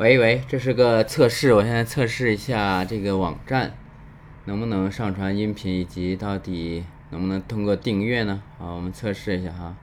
[0.00, 3.74] 喂喂这是个测试我现在测试一下这个网站
[4.46, 8.42] 能不能上传音频以及到底能不能通过订阅呢？
[8.56, 9.76] 好我们测试一下哈。